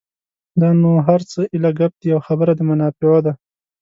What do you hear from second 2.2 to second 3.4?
خبره د منافعو ده.